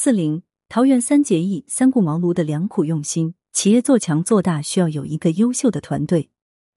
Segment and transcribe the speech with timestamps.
[0.00, 6.30] 四零桃园三结义、三顾茅庐的良苦用心，企业做强做大需要有一个优秀的团队。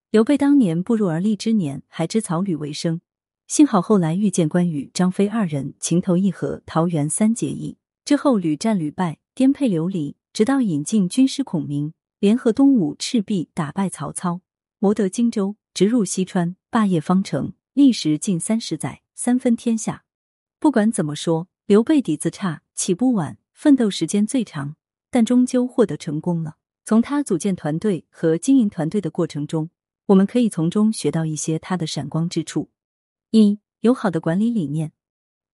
[0.10, 3.00] 刘备当年步入而立之年，还知草履为生，
[3.48, 14.42] 幸好后来遇见关羽、张飞二人情投意合，桃园三结义之后屡战屡败，颠沛流离，直到引进军师孔明，联合东吴、赤壁，打败曹操，
[14.80, 20.06] 谋得荆州，直入西川，霸业方成，历时近三十载，三分天下。
[20.60, 24.76] 不管怎么说，刘备底子差，起步晚，奋斗时间最长，
[25.10, 26.58] 但终究获得成功了。
[26.84, 29.70] 从他组建团队和经营团队的过程中。
[30.08, 32.72] 我们可以从中学到一些他的闪光之处。
[33.30, 34.92] 一有好的管理理念。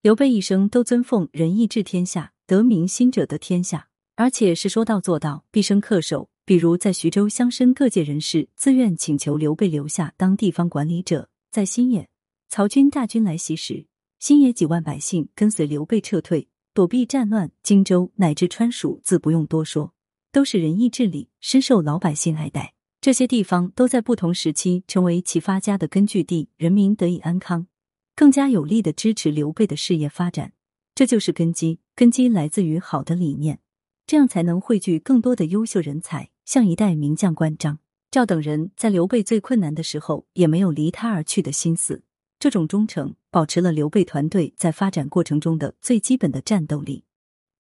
[0.01, 6.31] 刘备一生都尊奉仁义治天下，得民心者得天下，而且是说到做到，毕生恪守。
[6.43, 12.09] 比如在徐州乡绅各界人士自愿请求刘备留下当地方管理者，在新野
[12.49, 13.85] 曹军大军来袭时，
[14.19, 17.51] 新野几万百姓跟随刘备撤退，躲避战乱。
[17.61, 19.93] 荆州乃至川蜀，自不用多说，
[20.31, 22.73] 都是仁义治理，深受老百姓爱戴。
[22.99, 27.67] 这些地方都在不同时期成为其发家的根据地，人民得以安康，
[28.15, 30.53] 更加有力的支持刘备的事业发展。
[30.95, 33.59] 这就是根基，根基来自于好的理念，
[34.07, 37.77] 这样才能汇聚更多的优秀人才，像一代名将关张、
[38.09, 42.01] 赵等人，在刘备最困难的时候也没有离他而去的心思。
[42.39, 47.03] 这种忠诚保持了刘备团队在发展过程中的最基本的战斗力。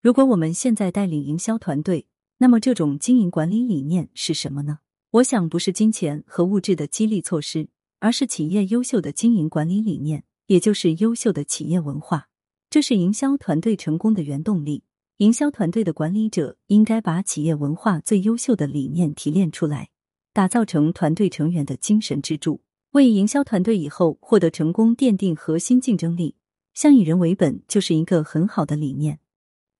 [0.01, 2.07] 如果我们现在带领营销团队，
[2.39, 4.79] 那么这种经营管理理念是什么呢？
[5.11, 12.29] 我想不是金钱和物质的激励措施，而是企业优秀的经营管理理念，也就是优秀的企业文化。
[12.71, 14.83] 这是营销团队成功的原动力。
[15.17, 19.89] 营销团队的管理者应该把企业文化最优秀的理念提炼出来，
[20.33, 22.61] 打造成团队成员的精神支柱，
[22.97, 26.35] 为营销团队以后获得成功奠定核心竞争力。
[26.73, 29.19] 像以人为本就是一个很好的理念。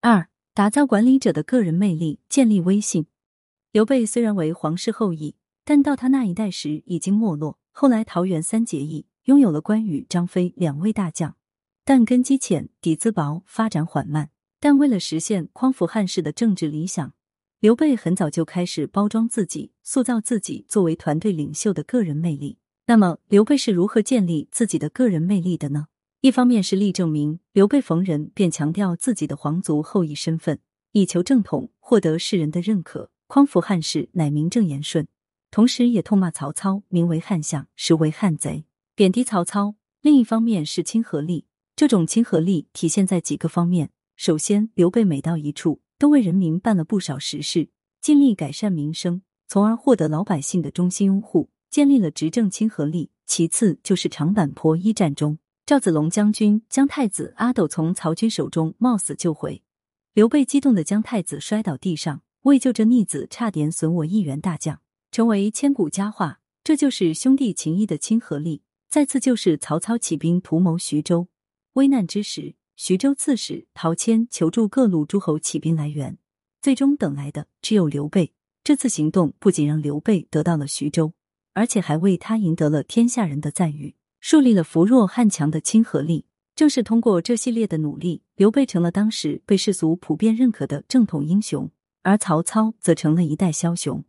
[0.02, 3.08] 二，打造管理者的个人魅力，建立威信。
[3.72, 7.58] 刘备虽然为皇室后裔，但到他那一代时已经没落。
[7.72, 11.36] 后来桃园三结义，拥有了关羽、张飞两位大将，
[11.84, 14.30] 但根基浅，底子薄，发展缓慢。
[14.60, 17.14] 但为了实现匡扶汉室的政治理想，
[17.60, 22.60] 刘备很早就开始包装自己，塑造自己作为团队领袖的个人魅力。
[22.90, 25.88] 那么，刘备是如何建立自己的个人魅力的呢？
[26.22, 30.62] 一方面是力证明，刘备逢人便强调自己的皇族后裔身份，
[30.94, 33.12] 以求正统，获得世人的认可。
[33.28, 35.06] 匡扶汉室乃名正言顺，
[35.52, 38.64] 同时也痛骂曹操，名为汉相，实为汉贼，
[38.96, 39.76] 贬低曹操。
[40.00, 43.90] 另一方面是亲和力，这种亲和力体现在几个方面。
[44.16, 47.68] 首先，刘备每到一处，都为人民办了不少实事，
[48.00, 53.12] 尽力改善民生，从而获得老百姓的衷心拥护，建立了执政亲和力。
[53.28, 59.62] 其次就是长坂坡一战中，赵子龙将军将太子阿斗从曹军手中冒死救回，
[60.16, 62.24] 刘备激动的将太子摔倒地上。
[62.46, 66.40] 为救这逆子，差点损我一员大将，成为千古佳话。
[66.64, 68.64] 这就是兄弟情谊的亲和力。
[68.90, 71.28] 再次就是曹操起兵图谋徐州，
[71.74, 76.18] 危难之时，徐州刺史陶谦求助各路诸侯起兵来援，
[76.60, 78.34] 最终等来的只有刘备。
[78.64, 81.14] 这次行动不仅让刘备得到了徐州，
[81.58, 86.28] 而且还为他赢得了天下人的赞誉，树立了扶弱汉强的亲和力。
[86.56, 91.72] 正是通过这系列的努力，刘备成了当时被世俗普遍认可的正统英雄。
[92.04, 94.04] 而曹操则成了一代枭雄。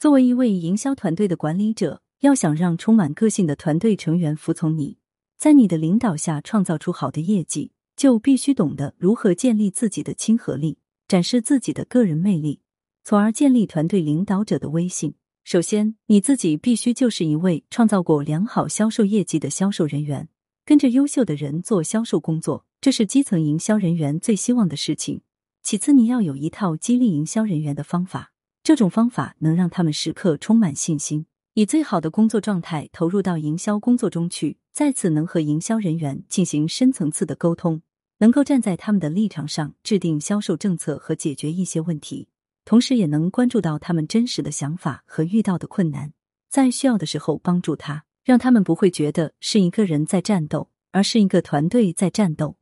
[0.00, 4.98] 作为一位营销团队的管理者，要想让充满个性的团队成员服从你，
[5.38, 12.60] 在你的领导下创造出好的业绩，就必须懂得如何建立自己的亲和力，展示自己的个人魅力，
[13.04, 15.14] 从而建立团队领导者的威信。
[15.50, 20.28] 首先，你自己必须就是一位创造过良好销售业绩的销售人员，
[20.64, 25.22] 跟着优秀的人做销售工作，这是基层营销人员最希望的事情。
[25.64, 28.30] 其次，你要有一套激励营销人员的方法，
[28.62, 34.58] 这种方法能让他们时刻充满信心，以最好的工作状态投入到营销工作中去。
[34.70, 37.82] 再次，能和营销人员进行深层次的沟通，
[38.18, 42.28] 能够站在他们的立场上制定销售政策和解决一些问题，
[42.64, 46.12] 同时也能关注到他们真实的想法和遇到的困难，
[46.48, 52.56] 在需要的时候帮助他，让他们不会觉得是一个人在战斗，而是一个团队在战斗。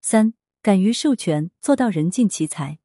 [0.00, 0.34] 三。
[0.64, 2.78] 敢于授权，做到人尽其才。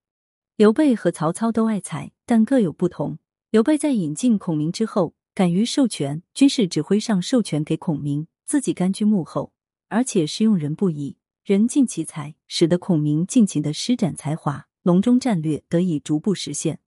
[0.55, 3.19] 刘备和曹操都爱才，但各有不同。
[3.51, 9.53] 刘备在引进孔明之后，敢于授权，军事指挥上授权给孔明，自己甘居幕后，
[9.89, 16.79] 而且是用人不疑，人尽其才，使得孔明尽情的施展才华，隆中战略得以逐步实现。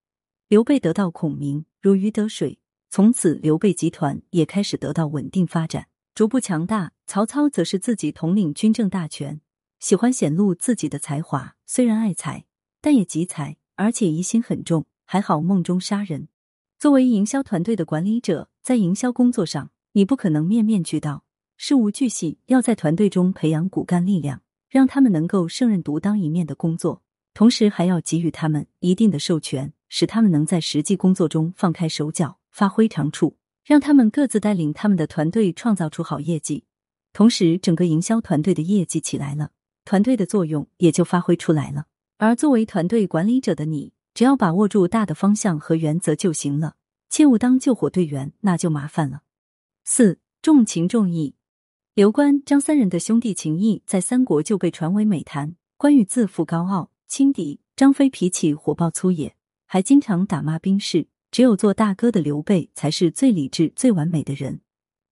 [0.49, 2.58] 刘备得到孔明如鱼得水，
[2.88, 6.93] 从此刘备集团也开始得到稳定发展，逐步强大。
[7.06, 9.43] 曹操则是自己统领军政大权。
[9.81, 12.47] 喜欢显露自己的才华，虽然爱才，
[12.81, 16.29] 但也急财，而且疑心很重，还好梦中杀人。
[16.79, 21.25] 作为营销团队的管理者，在营销工作上，你不可能面面俱到，
[21.58, 27.02] 事无巨细，要在团队中培养骨干力量，让他们能够胜任独当一面的工作，
[27.40, 36.64] 同时还要给予他们一定的授权，使他们能在实际工作中放开手脚，发挥长处，让他们各自带领他们的团队创造出好业绩。
[37.14, 39.52] 同时，整个营销团队的业绩起来了，
[39.87, 41.87] 团队的作用也就发挥出来了。
[42.19, 46.75] 而作为团队管理者的你，只要把握住大的方向和原则就行了，
[47.08, 49.22] 切勿当救火队员，那就麻烦了。
[49.87, 51.34] 四重情重义，
[51.94, 55.56] 刘关张三人的兄弟情谊在三国就被传为美谈。
[55.78, 59.35] 关羽自负高傲轻敌，张飞脾气火爆粗野，
[59.67, 61.09] 还经常打骂兵士。
[61.33, 64.61] 只有做大哥的刘备才是最理智、最完美的人。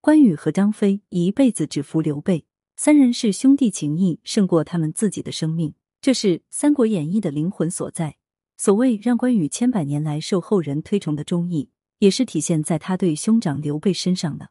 [0.01, 2.45] 关羽和张飞一辈子只服刘备，
[2.77, 8.15] 三人是兄弟情谊胜过他们自己的生命，这是《三国演义》的灵魂所在。
[8.57, 11.69] 所谓让关羽千百年来受后人推崇的忠义，
[11.99, 14.51] 也是体现在他对兄长刘备身上的。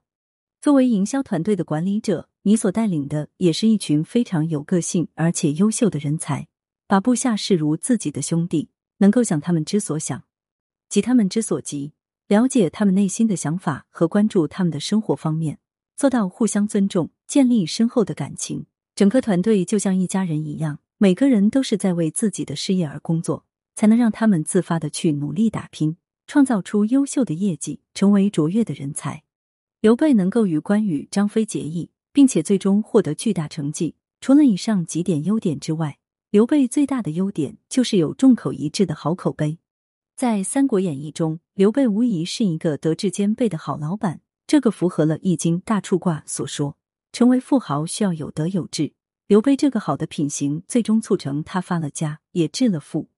[0.59, 6.49] 作为营销团队的管理者，你所带领的也是一群非常有个性而且优秀的人才，
[6.87, 8.69] 把部下视如自己的兄弟，
[8.99, 10.23] 能够想他们之所想，
[10.87, 11.91] 急他们之所急。
[12.27, 15.59] 了解他们内心的想法和关注他们的生活方面，
[15.95, 18.65] 做到互相尊重，建立深厚的感情。
[18.95, 23.45] 整个团队就像一家人一样，每个人都是在为自己的事业而工作，
[23.75, 29.23] 才能让他们自发的去努力打拼，创造出优秀的业绩，成为卓越的人才。
[29.79, 35.99] 刘备能够与关羽、张飞结义，并且最终获得巨大成绩，除了以上几点优点之外，
[36.37, 39.57] 刘备最大的优点就是有众口一致的好口碑。
[40.15, 46.77] 在《三国演义》中，刘备无疑是一个德智兼备的好老板，这个符合了《易经》大处卦所说，
[47.11, 48.93] 成为富豪需要有德有智。
[49.25, 53.09] 刘备这个好的品行，最终促成他发了家，也致了富。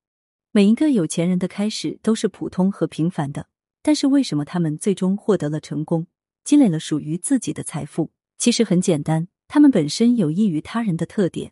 [0.54, 3.48] 每一个有钱人的开始都是普通和平凡的，
[3.82, 6.08] 但是为什么他们最终获得了成功，
[6.46, 8.12] 积累了属于自己的财富？
[8.38, 11.52] 其实很简单，他们本身有益于他人的特点。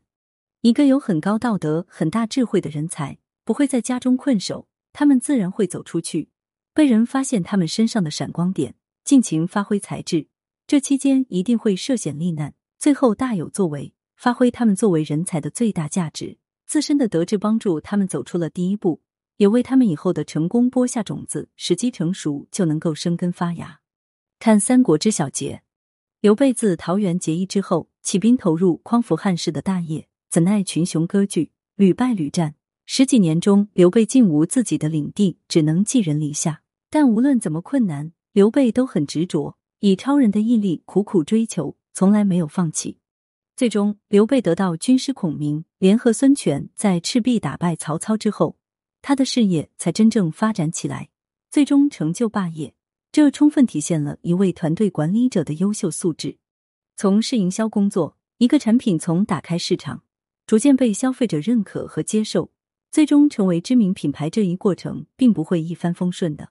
[0.61, 4.67] 一个有很高道德、很大智慧的人才，不会在家中困守。
[4.91, 6.29] 他们自然会走出去，
[6.73, 8.73] 被人发现他们身上的闪光点，
[9.03, 10.27] 尽情发挥才智。
[10.65, 16.39] 这期间一定会涉险历难，最后大有作为，发挥他们作为人才的最大价值。
[16.65, 19.01] 自身的德智帮助他们走出了第一步，
[19.37, 21.49] 也为他们以后的成功播下种子。
[21.55, 23.81] 时机成熟，就能够生根发芽。
[24.39, 25.55] 看《三国之小结》，
[26.19, 32.55] 刘备自桃园结义之后，起兵投入匡扶汉室的大业，怎奈群雄割据，屡败屡战。
[32.85, 36.61] 十几年中，刘备竟无自己的领地，只能寄人篱下。
[36.89, 42.99] 但无论怎么困难，刘备都很执着，以超人的毅力苦苦追求，从来没有放弃。
[43.55, 48.57] 最终，刘备得到军师孔明联合孙权，在赤壁打败曹操之后，
[49.01, 51.09] 他的事业才真正发展起来，
[51.49, 52.73] 最终成就霸业。
[53.11, 56.37] 这充分体现了一位团队管理者的优秀素质。
[56.95, 60.03] 从事营销工作，一个产品从打开市场，
[60.47, 62.51] 逐渐被消费者认可和接受。
[62.89, 66.49] 最终成为知名品牌这一过程，并不会一帆风顺的。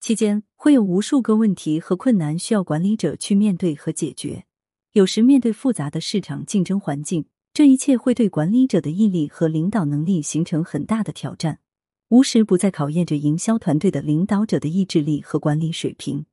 [0.00, 4.46] 期间会有无数个问题和困难需要管理者去面对和解决。
[4.92, 11.60] 有时面对复杂的市场竞争环境，这一切会对管理者的毅力和领导能力形成很大的挑战，
[12.08, 16.24] 无时不在考验着营销团队的领导者的意志力和管理水平。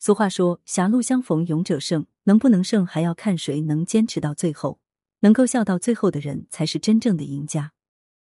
[0.00, 4.78] 俗话说：“狭路相逢勇者胜。”能不能胜，还要看谁能坚持到最后，
[5.20, 7.72] 能够笑到最后的人，才是真正的赢家。